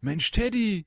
Mensch, 0.00 0.30
Teddy. 0.30 0.86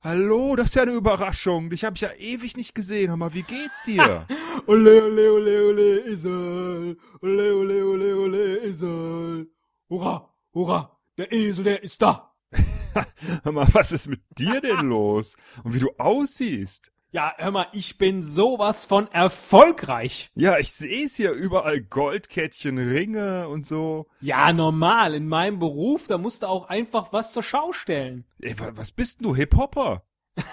Hallo, 0.00 0.56
das 0.56 0.70
ist 0.70 0.74
ja 0.74 0.82
eine 0.82 0.92
Überraschung. 0.92 1.70
Dich 1.70 1.84
habe 1.84 1.94
ich 1.94 2.00
ja 2.00 2.12
ewig 2.14 2.56
nicht 2.56 2.74
gesehen. 2.74 3.10
Hör 3.10 3.16
mal, 3.16 3.32
wie 3.32 3.44
geht's 3.44 3.84
dir? 3.84 4.26
Ole, 4.66 5.04
ole, 5.04 5.32
ole, 5.32 5.66
ole, 5.68 6.04
Esel. 6.06 6.96
Ole, 7.22 7.54
ole, 7.54 7.84
ole, 7.84 8.16
ole, 8.16 8.56
Esel. 8.64 9.46
Hurra, 9.88 10.34
hurra, 10.52 10.98
der 11.16 11.32
Esel, 11.32 11.64
der 11.64 11.82
ist 11.84 12.02
da. 12.02 12.34
Hör 13.44 13.52
mal, 13.52 13.68
was 13.72 13.92
ist 13.92 14.08
mit 14.08 14.22
dir 14.36 14.60
denn 14.60 14.88
los? 14.88 15.36
Und 15.62 15.74
wie 15.74 15.80
du 15.80 15.90
aussiehst? 15.98 16.90
Ja, 17.12 17.34
hör 17.38 17.50
mal, 17.50 17.66
ich 17.72 17.98
bin 17.98 18.22
sowas 18.22 18.84
von 18.84 19.10
erfolgreich. 19.10 20.30
Ja, 20.36 20.58
ich 20.58 20.70
sehe 20.70 21.06
es 21.06 21.16
hier 21.16 21.32
überall 21.32 21.80
Goldkettchen, 21.80 22.78
Ringe 22.78 23.48
und 23.48 23.66
so. 23.66 24.06
Ja, 24.20 24.52
normal. 24.52 25.14
In 25.14 25.26
meinem 25.26 25.58
Beruf, 25.58 26.06
da 26.06 26.18
musst 26.18 26.42
du 26.42 26.46
auch 26.46 26.68
einfach 26.68 27.12
was 27.12 27.32
zur 27.32 27.42
Schau 27.42 27.72
stellen. 27.72 28.26
Ey, 28.40 28.56
wa- 28.60 28.70
was 28.74 28.92
bist 28.92 29.18
denn 29.18 29.24
du, 29.28 29.34
Hip-Hopper? 29.34 30.04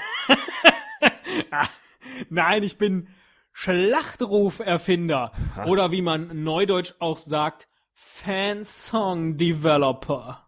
Nein, 2.30 2.64
ich 2.64 2.78
bin 2.80 3.10
Schlachtruf-Erfinder. 3.54 5.32
Oder 5.68 5.92
wie 5.92 6.02
man 6.02 6.44
neudeutsch 6.44 6.94
auch 7.00 7.20
sagt, 7.20 7.68
Fansong-Developer. 7.94 10.47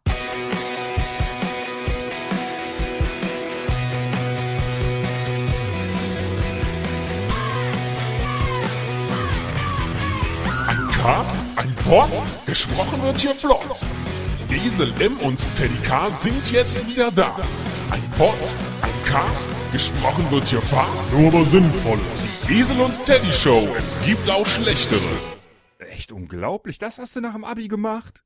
Ein 11.09 11.16
Cast, 11.16 11.38
ein 11.55 11.76
Pod, 11.77 12.12
gesprochen 12.45 13.02
wird 13.02 13.20
hier 13.20 13.34
flott. 13.34 13.84
Esel 14.52 14.94
M 15.02 15.18
und 15.22 15.40
Teddy 15.55 15.76
K 15.82 16.12
sind 16.12 16.52
jetzt 16.52 16.88
wieder 16.88 17.09
da. 17.09 17.35
Ein 17.90 18.04
Pod, 18.12 18.38
ein 18.84 19.04
Cast, 19.05 19.49
gesprochen 19.72 20.30
wird 20.30 20.48
hier 20.48 20.62
fast, 20.62 21.12
nur 21.12 21.30
aber 21.30 21.43
sinnvoll. 21.46 21.98
Die 22.48 22.60
Esel 22.60 22.79
und 22.79 23.04
Teddy 23.05 23.34
Show, 23.34 23.68
es 23.79 23.98
gibt 24.05 24.29
auch 24.29 24.46
schlechtere. 24.46 25.01
Echt 25.79 26.12
unglaublich. 26.12 26.77
Das 26.77 26.99
hast 26.99 27.16
du 27.16 27.21
nach 27.21 27.34
dem 27.34 27.44
Abi 27.44 27.68
gemacht? 27.70 28.23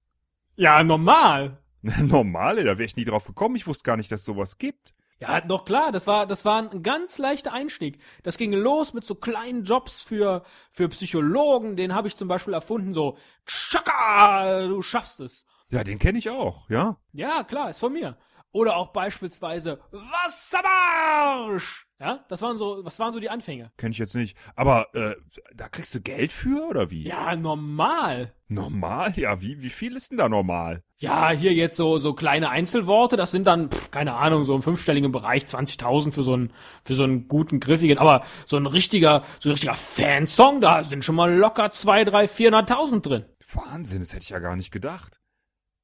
Ja, 0.58 0.84
normal. 0.84 1.60
Normal, 2.02 2.58
ey, 2.58 2.66
da 2.66 2.72
wäre 2.72 2.84
ich 2.84 2.98
nie 2.98 3.06
drauf 3.06 3.24
gekommen. 3.24 3.56
Ich 3.56 3.66
wusste 3.66 3.86
gar 3.86 3.96
nicht, 3.96 4.12
dass 4.12 4.20
es 4.20 4.26
sowas 4.26 4.58
gibt. 4.58 4.94
Ja, 5.24 5.40
doch 5.40 5.64
klar, 5.64 5.94
das 5.94 6.06
war, 6.06 6.28
das 6.28 6.44
war 6.44 6.70
ein 6.70 6.84
ganz 6.84 7.18
leichter 7.18 7.54
Einstieg. 7.54 7.98
Das 8.24 8.38
ging 8.38 8.52
los 8.52 8.94
mit 8.94 9.06
so 9.06 9.16
kleinen 9.16 9.64
Jobs 9.64 10.02
für, 10.04 10.44
für 10.72 10.90
Psychologen, 10.90 11.78
den 11.78 11.96
habe 11.96 12.10
ich 12.10 12.18
zum 12.18 12.28
Beispiel 12.28 12.54
erfunden, 12.54 12.94
so, 12.94 13.18
Tschakka, 13.46 14.68
du 14.68 14.82
schaffst 14.82 15.22
es. 15.22 15.46
Ja, 15.70 15.86
den 15.86 15.98
kenne 15.98 16.18
ich 16.20 16.30
auch, 16.30 16.70
ja. 16.70 16.98
Ja, 17.14 17.44
klar, 17.44 17.70
ist 17.70 17.80
von 17.80 17.94
mir. 17.94 18.18
Oder 18.52 18.76
auch 18.76 18.92
beispielsweise 18.92 19.80
Wassermarsch. 19.92 21.88
Ja, 22.04 22.26
das 22.28 22.42
waren 22.42 22.58
so, 22.58 22.82
was 22.84 23.00
waren 23.00 23.14
so 23.14 23.22
die 23.22 23.30
Anfänge? 23.30 23.72
Kenne 23.78 23.92
ich 23.92 23.98
jetzt 23.98 24.14
nicht. 24.14 24.36
Aber 24.58 24.94
äh, 24.94 25.16
da 25.56 25.70
kriegst 25.70 25.96
du 25.96 26.02
Geld 26.02 26.34
für 26.34 26.68
oder 26.68 26.92
wie? 26.92 27.08
Ja, 27.08 27.34
normal. 27.38 28.34
Normal? 28.50 29.14
Ja, 29.16 29.40
wie, 29.42 29.64
wie 29.64 29.70
viel 29.70 29.96
ist 29.96 30.12
denn 30.12 30.18
da 30.18 30.28
normal? 30.28 30.84
Ja, 30.98 31.30
hier 31.30 31.54
jetzt 31.54 31.78
so, 31.78 32.00
so 32.00 32.14
kleine 32.14 32.50
Einzelworte, 32.50 33.16
das 33.16 33.32
sind 33.32 33.48
dann, 33.48 33.72
pff, 33.72 33.90
keine 33.90 34.16
Ahnung, 34.16 34.44
so 34.44 34.54
im 34.54 34.64
fünfstelligen 34.64 35.14
Bereich 35.14 35.44
20.000 35.44 36.12
für 36.12 36.24
so 36.24 36.34
einen, 36.34 36.52
für 36.84 36.94
so 36.94 37.04
einen 37.04 37.30
guten, 37.30 37.62
griffigen, 37.62 37.98
aber 37.98 38.26
so 38.46 38.58
ein 38.58 38.66
richtiger, 38.66 39.24
so 39.40 39.48
ein 39.48 39.54
richtiger 39.54 39.76
Fansong, 39.76 40.60
da 40.60 40.84
sind 40.84 41.06
schon 41.06 41.16
mal 41.16 41.34
locker 41.34 41.72
2, 41.72 42.04
3, 42.04 42.26
400.000 42.26 43.02
drin. 43.02 43.26
Wahnsinn, 43.54 44.00
das 44.00 44.12
hätte 44.12 44.24
ich 44.24 44.30
ja 44.32 44.40
gar 44.40 44.58
nicht 44.58 44.72
gedacht. 44.72 45.22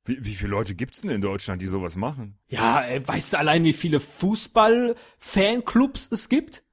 Wie, 0.09 0.25
wie 0.25 0.33
viele 0.33 0.49
Leute 0.49 0.73
gibt's 0.73 1.01
denn 1.01 1.11
in 1.11 1.21
Deutschland, 1.21 1.61
die 1.61 1.67
sowas 1.67 1.95
machen? 1.95 2.39
Ja, 2.47 2.83
äh, 2.83 3.07
weißt 3.07 3.33
du 3.33 3.37
allein, 3.37 3.63
wie 3.63 3.73
viele 3.73 3.99
Fußball-Fanclubs 3.99 6.07
es 6.11 6.29
gibt? 6.29 6.63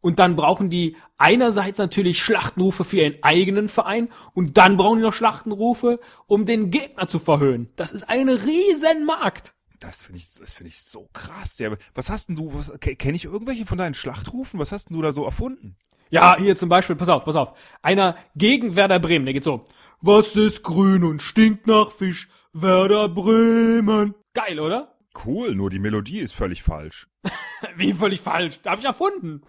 Und 0.00 0.18
dann 0.18 0.34
brauchen 0.34 0.68
die 0.68 0.96
einerseits 1.16 1.78
natürlich 1.78 2.20
Schlachtenrufe 2.20 2.84
für 2.84 2.96
ihren 2.96 3.22
eigenen 3.22 3.68
Verein 3.68 4.08
und 4.34 4.58
dann 4.58 4.76
brauchen 4.76 4.98
die 4.98 5.04
noch 5.04 5.14
Schlachtenrufe, 5.14 6.00
um 6.26 6.44
den 6.44 6.72
Gegner 6.72 7.06
zu 7.06 7.20
verhöhnen. 7.20 7.70
Das 7.76 7.92
ist 7.92 8.08
ein 8.08 8.28
Riesenmarkt. 8.28 9.54
Das 9.78 10.02
finde 10.02 10.18
ich, 10.18 10.34
das 10.34 10.52
finde 10.52 10.70
ich 10.70 10.82
so 10.82 11.08
krass. 11.12 11.60
Ja, 11.60 11.70
was 11.94 12.10
hast 12.10 12.30
denn 12.30 12.34
du, 12.34 12.52
was, 12.52 12.72
kenne 12.80 13.14
ich 13.14 13.26
irgendwelche 13.26 13.64
von 13.64 13.78
deinen 13.78 13.94
Schlachtrufen? 13.94 14.58
Was 14.58 14.72
hast 14.72 14.88
denn 14.88 14.96
du 14.96 15.02
da 15.02 15.12
so 15.12 15.24
erfunden? 15.24 15.76
Ja, 16.10 16.36
hier 16.36 16.56
zum 16.56 16.68
Beispiel, 16.68 16.96
pass 16.96 17.08
auf, 17.08 17.24
pass 17.24 17.36
auf. 17.36 17.56
Einer 17.80 18.16
gegen 18.34 18.74
Werder 18.74 18.98
Bremen, 18.98 19.24
der 19.24 19.34
geht 19.34 19.44
so. 19.44 19.66
Was 20.00 20.34
ist 20.34 20.64
grün 20.64 21.04
und 21.04 21.22
stinkt 21.22 21.68
nach 21.68 21.92
Fisch? 21.92 22.28
Werder 22.52 23.08
Bremen. 23.08 24.14
Geil, 24.34 24.60
oder? 24.60 24.96
Cool, 25.24 25.54
nur 25.54 25.70
die 25.70 25.78
Melodie 25.78 26.20
ist 26.20 26.32
völlig 26.34 26.62
falsch. 26.62 27.08
Wie 27.76 27.92
völlig 27.92 28.20
falsch. 28.20 28.60
Da 28.62 28.72
hab 28.72 28.78
ich 28.78 28.84
erfunden. 28.84 29.42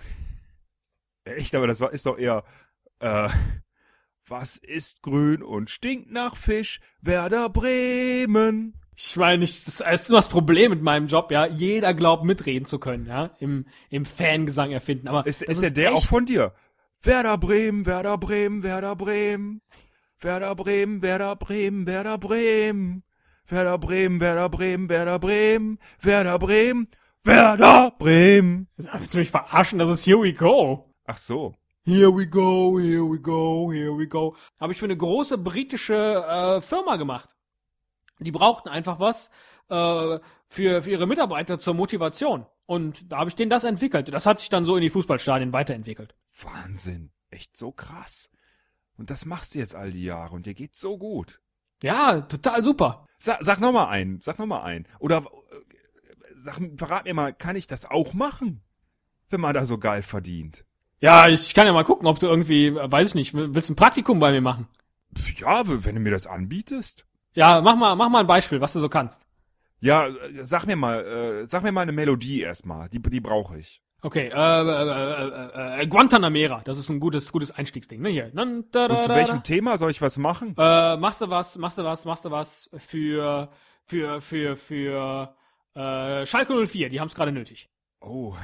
Echt, 1.26 1.56
aber 1.56 1.68
das 1.68 1.80
war, 1.82 1.92
ist 1.94 2.06
doch 2.06 2.18
eher, 2.18 2.44
äh, 3.00 3.30
was 4.28 4.58
ist 4.58 5.02
grün 5.04 5.42
und 5.42 5.70
stinkt 5.70 6.12
nach 6.12 6.36
Fisch? 6.36 6.80
Werder 7.02 7.50
Bremen. 7.50 8.74
Ich 8.96 9.16
meine, 9.16 9.44
ich, 9.44 9.64
das 9.66 9.80
ist 9.80 10.10
nur 10.10 10.20
das 10.20 10.30
Problem 10.30 10.70
mit 10.72 10.82
meinem 10.82 11.08
Job, 11.08 11.32
ja. 11.32 11.46
Jeder 11.48 11.94
glaubt, 11.94 12.24
mitreden 12.26 12.68
zu 12.68 12.78
können, 12.78 13.08
ja. 13.08 13.32
Im, 13.40 13.66
im 13.90 14.06
Fangesang 14.06 14.72
erfinden. 14.72 15.08
Aber 15.08 15.26
Ist, 15.26 15.42
ist 15.42 15.62
der 15.62 15.72
der 15.72 15.90
echt- 15.90 15.98
auch 15.98 16.06
von 16.06 16.26
dir? 16.26 16.54
Werder 17.02 17.38
Bremen, 17.38 17.86
Werder 17.86 18.18
Bremen, 18.18 18.64
Werder 18.64 18.96
Bremen. 18.96 19.62
Werder 20.24 20.56
Bremen, 20.56 21.02
Werder 21.02 21.36
Bremen, 21.36 21.86
Werder 21.86 22.18
Bremen. 22.18 23.04
Werder 23.48 23.78
Bremen, 23.78 24.22
Werder 24.22 24.50
Bremen, 24.50 24.88
Werder 24.88 25.20
Bremen. 25.20 25.80
Werder 26.00 26.40
Bremen, 26.40 26.88
Werder 27.24 27.92
Bremen. 28.00 28.68
Willst 28.78 29.14
du 29.14 29.18
mich 29.18 29.32
verarschen? 29.32 29.80
Das 29.80 29.90
ist 29.90 30.06
Here 30.06 30.22
We 30.22 30.34
Go. 30.34 30.94
Ach 31.06 31.18
so. 31.18 31.56
Here 31.86 32.16
we 32.16 32.26
go, 32.26 32.80
here 32.80 33.04
we 33.04 33.20
go, 33.20 33.70
here 33.70 33.98
we 33.98 34.08
go. 34.08 34.38
Habe 34.58 34.72
ich 34.72 34.80
für 34.80 34.86
eine 34.86 34.96
große 34.96 35.38
britische 35.38 35.94
äh, 35.94 36.62
Firma 36.62 36.96
gemacht. 36.96 37.36
Die 38.20 38.32
brauchten 38.32 38.70
einfach 38.70 39.02
was 39.02 39.30
äh, 39.68 40.20
für, 40.48 40.82
für 40.82 40.90
ihre 40.90 41.08
Mitarbeiter 41.08 41.60
zur 41.60 41.74
Motivation. 41.74 42.46
Und 42.66 43.12
da 43.12 43.18
habe 43.18 43.30
ich 43.30 43.36
denen 43.36 43.50
das 43.50 43.66
entwickelt. 43.66 44.14
Das 44.14 44.26
hat 44.26 44.40
sich 44.40 44.48
dann 44.48 44.64
so 44.64 44.78
in 44.78 44.82
die 44.82 44.90
Fußballstadien 44.90 45.52
weiterentwickelt. 45.52 46.16
Wahnsinn. 46.42 47.12
Echt 47.30 47.58
so 47.58 47.74
krass. 47.74 48.32
Und 48.98 49.10
das 49.10 49.26
machst 49.26 49.56
du 49.56 49.60
jetzt 49.60 49.76
all 49.76 49.92
die 49.92 50.04
Jahre 50.04 50.36
und 50.36 50.46
dir 50.46 50.54
geht's 50.54 50.80
so 50.80 50.98
gut. 50.98 51.42
Ja, 51.82 52.22
total 52.22 52.64
super. 52.64 53.08
Sag, 53.18 53.40
sag 53.42 53.60
noch 53.60 53.72
mal 53.72 53.88
einen, 53.88 54.22
sag 54.22 54.40
noch 54.40 54.46
mal 54.46 54.64
einen. 54.64 54.88
Oder 55.00 55.18
äh, 55.18 56.26
sag, 56.36 56.60
verrat 56.78 57.06
mir 57.06 57.14
mal, 57.14 57.34
kann 57.34 57.56
ich 57.56 57.68
das 57.68 57.90
auch 57.90 58.14
machen? 58.14 58.62
Wenn 59.30 59.42
man 59.42 59.54
da 59.54 59.66
so 59.66 59.78
geil 59.78 60.04
verdient. 60.04 60.66
Ja, 61.00 61.28
ich 61.28 61.54
kann 61.54 61.66
ja 61.66 61.74
mal 61.74 61.84
gucken, 61.84 62.08
ob 62.08 62.20
du 62.20 62.28
irgendwie, 62.28 62.68
äh, 62.68 62.92
weiß 62.92 63.10
ich 63.10 63.16
nicht, 63.16 63.34
willst 63.34 63.70
ein 63.70 63.76
Praktikum 63.76 64.20
bei 64.20 64.32
mir 64.32 64.42
machen? 64.42 64.68
Ja, 65.38 65.64
wenn 65.66 65.96
du 65.96 66.02
mir 66.02 66.12
das 66.12 66.28
anbietest. 66.28 67.06
Ja, 67.34 67.62
mach 67.62 67.76
mal, 67.76 67.96
mach 67.96 68.10
mal 68.10 68.22
ein 68.22 68.28
Beispiel, 68.28 68.62
was 68.62 68.74
du 68.74 68.80
so 68.80 68.90
kannst. 68.90 69.22
Ja, 69.80 70.08
äh, 70.08 70.14
sag 70.44 70.66
mir 70.66 70.76
mal, 70.76 71.06
äh, 71.06 71.48
sag 71.48 71.64
mir 71.64 71.72
mal 71.72 71.82
eine 71.82 71.92
Melodie 71.92 72.42
erstmal. 72.42 72.88
Die, 72.90 73.02
die 73.02 73.20
brauche 73.20 73.58
ich. 73.60 73.82
Okay, 74.06 74.28
äh, 74.28 74.32
äh, 74.32 75.80
äh, 75.80 75.82
äh, 75.82 75.88
Guantanamera, 75.88 76.62
das 76.66 76.78
ist 76.78 76.90
ein 76.90 77.00
gutes, 77.00 77.32
gutes 77.32 77.52
Einstiegsding, 77.52 78.02
ne, 78.02 78.10
hier. 78.10 78.32
Und 78.36 78.74
zu 78.74 79.10
welchem. 79.10 79.44
Thema 79.44 79.78
soll 79.78 79.92
ich 79.92 80.02
was 80.02 80.18
machen? 80.18 80.56
Äh, 80.58 80.98
machst 80.98 81.22
du 81.22 81.30
was, 81.30 81.58
machst 81.58 81.78
du 81.78 81.86
was, 81.86 82.04
machst 82.04 82.26
du 82.26 82.32
was 82.32 82.70
für, 82.78 83.50
für, 83.86 84.20
für, 84.20 84.58
für, 84.58 85.34
äh, 85.74 86.26
Schalke 86.26 86.68
04, 86.68 86.90
die 86.90 87.00
haben 87.00 87.08
es 87.08 87.16
gerade 87.16 87.32
nötig. 87.32 87.70
Oh. 88.02 88.36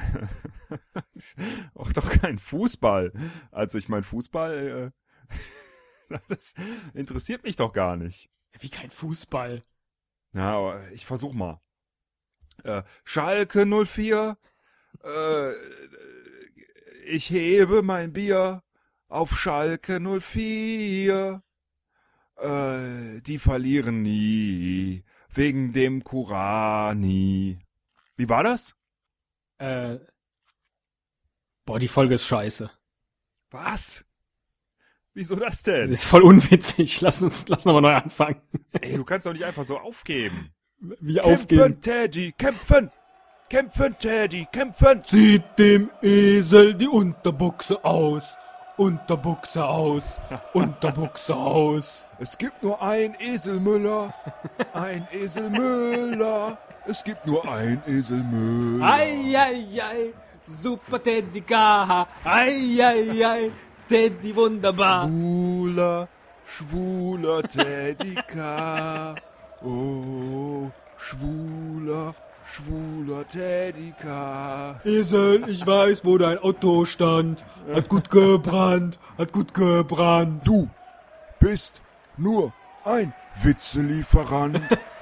Auch 1.74 1.92
doch 1.92 2.08
kein 2.08 2.38
Fußball. 2.38 3.12
Also 3.50 3.76
ich 3.76 3.90
mein 3.90 4.02
Fußball, 4.02 4.92
äh, 6.08 6.18
das 6.28 6.54
interessiert 6.94 7.44
mich 7.44 7.56
doch 7.56 7.74
gar 7.74 7.96
nicht. 7.96 8.30
Wie 8.58 8.70
kein 8.70 8.88
Fußball. 8.88 9.60
Na, 10.32 10.90
ich 10.92 11.04
versuch 11.04 11.34
mal. 11.34 11.60
Äh, 12.64 12.82
Schalke 13.04 13.66
04. 13.66 14.38
Äh, 15.04 15.52
ich 17.06 17.30
hebe 17.30 17.82
mein 17.82 18.12
Bier 18.12 18.62
auf 19.08 19.36
Schalke 19.38 20.00
04. 20.00 21.42
Äh, 22.36 23.20
die 23.22 23.38
verlieren 23.38 24.02
nie 24.02 25.04
wegen 25.32 25.72
dem 25.72 26.04
Kurani. 26.04 27.58
Wie 28.16 28.28
war 28.28 28.42
das? 28.42 28.76
Äh, 29.58 29.98
boah, 31.64 31.78
die 31.78 31.88
Folge 31.88 32.14
ist 32.14 32.26
scheiße. 32.26 32.70
Was? 33.50 34.04
Wieso 35.12 35.36
das 35.36 35.62
denn? 35.62 35.92
Ist 35.92 36.04
voll 36.04 36.22
unwitzig. 36.22 37.00
Lass 37.00 37.22
uns, 37.22 37.48
lass 37.48 37.64
noch 37.64 37.74
mal 37.74 37.80
neu 37.80 37.94
anfangen. 37.94 38.40
Ey, 38.80 38.96
du 38.96 39.04
kannst 39.04 39.26
doch 39.26 39.32
nicht 39.32 39.44
einfach 39.44 39.64
so 39.64 39.78
aufgeben. 39.78 40.50
Wie 40.78 41.16
Kämpfen, 41.16 41.80
Teddy, 41.80 42.32
kämpfen! 42.38 42.90
Kämpfen, 43.50 43.96
Teddy, 43.98 44.46
kämpfen! 44.52 45.02
Zieht 45.02 45.42
dem 45.58 45.90
Esel 46.02 46.72
die 46.72 46.86
Unterbuchse 46.86 47.84
aus. 47.84 48.36
Unterbuchse 48.76 49.64
aus. 49.64 50.04
Unterbuchse 50.54 51.34
aus. 51.34 52.08
Es 52.20 52.38
gibt 52.38 52.62
nur 52.62 52.80
ein 52.80 53.16
Eselmüller, 53.18 54.14
ein 54.72 55.08
Eselmüller. 55.12 56.58
Es 56.86 57.02
gibt 57.02 57.26
nur 57.26 57.44
ein 57.44 57.82
Esel 57.88 58.22
Müller. 58.22 58.86
Ei, 58.86 59.36
ei, 59.36 59.82
ei, 59.82 60.14
super 60.62 61.02
Teddy 61.02 61.40
K. 61.40 62.06
Ei, 62.22 62.78
ei, 62.80 63.26
ei, 63.26 63.50
Teddy 63.88 64.36
wunderbar. 64.36 65.08
Schwuler, 65.08 66.08
schwuler 66.46 67.42
Teddy 67.42 68.14
K. 68.14 69.16
Oh, 69.64 70.70
schwuler, 70.96 72.14
schwuler 72.50 73.26
Teddy 73.28 73.92
K. 74.00 74.80
Esel, 74.84 75.48
ich 75.48 75.66
weiß, 75.66 76.04
wo 76.04 76.18
dein 76.18 76.38
Auto 76.38 76.84
stand. 76.84 77.44
Hat 77.72 77.88
gut 77.88 78.10
gebrannt, 78.10 78.98
hat 79.18 79.32
gut 79.32 79.54
gebrannt. 79.54 80.46
Du 80.46 80.68
bist 81.38 81.80
nur 82.16 82.52
ein 82.84 83.12
Witzelieferant, 83.42 84.60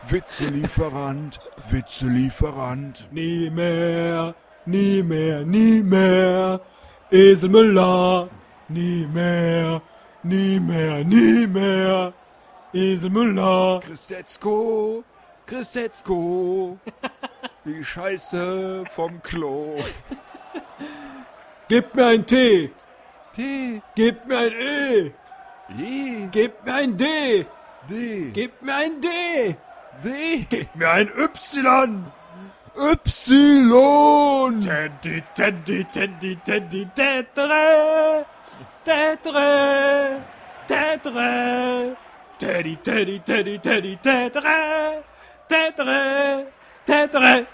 Witzelieferant, 0.08 1.40
Witzelieferant. 1.70 3.08
Nie 3.12 3.50
mehr, 3.50 4.34
nie 4.66 5.02
mehr, 5.02 5.44
nie 5.44 5.82
mehr. 5.82 6.60
Esel 7.10 7.48
Müller, 7.48 8.28
nie 8.68 9.06
mehr, 9.06 9.80
nie 10.22 10.60
mehr, 10.60 11.04
nie 11.04 11.46
mehr. 11.46 12.12
Esel 12.74 13.10
Müller. 13.10 13.80
Christetzko, 13.80 15.02
Christetzko, 15.46 16.76
die 17.64 17.84
Scheiße 17.84 18.84
vom 18.90 19.22
Klo. 19.22 19.76
Gib 21.68 21.94
mir 21.94 22.06
ein 22.06 22.26
T, 22.26 22.70
T, 23.32 23.82
gib 23.94 24.26
mir 24.26 24.38
ein 24.38 24.52
E, 24.52 25.12
E, 25.78 26.28
gib 26.32 26.64
mir 26.64 26.74
ein 26.74 26.96
D, 26.96 27.44
D, 27.88 28.30
gib 28.32 28.62
mir 28.62 28.74
ein 28.74 29.00
D, 29.02 29.08
D, 30.02 30.46
gib 30.48 30.74
mir 30.74 30.90
ein 30.90 31.08
Y. 31.08 32.04
Y. 32.74 34.62
Teddy, 34.62 35.22
Teddy, 35.34 35.84
Teddy, 35.92 36.36
Teddy, 36.44 36.88
Tetre, 36.94 38.24
Tetre, 38.84 40.20
Tetre, 40.66 41.96
Teddy, 42.38 42.76
Teddy, 42.82 43.18
Teddy, 43.20 43.58
Teddy, 43.58 43.96
Tetre, 43.96 45.04
Tetre, 45.48 46.46
Tetre. 46.88 47.46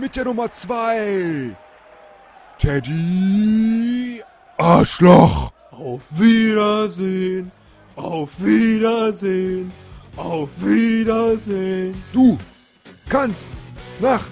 Mit 0.00 0.16
der 0.16 0.24
Nummer 0.24 0.50
zwei. 0.50 1.54
Teddy 2.58 4.22
Arschloch. 4.56 5.52
Auf 5.70 6.00
Wiedersehen, 6.18 7.52
auf 7.96 8.30
Wiedersehen, 8.38 9.70
auf 10.16 10.48
Wiedersehen. 10.56 12.02
Du 12.14 12.38
kannst 13.10 13.54
nach 14.00 14.24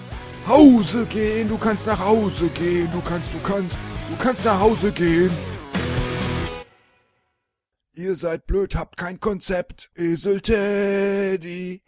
Hause 0.47 1.05
gehen. 1.05 1.47
Du 1.47 1.59
kannst 1.59 1.85
nach 1.85 1.99
Hause 1.99 2.49
gehen. 2.49 2.89
Du 2.91 3.01
kannst, 3.01 3.31
du 3.31 3.39
kannst, 3.47 3.77
du 4.09 4.15
kannst 4.23 4.43
nach 4.43 4.59
Hause 4.59 4.91
gehen. 4.91 5.29
Ihr 7.93 8.15
seid 8.15 8.47
blöd, 8.47 8.75
habt 8.75 8.97
kein 8.97 9.19
Konzept. 9.19 9.91
Esel 9.95 10.41
Teddy, 10.41 11.83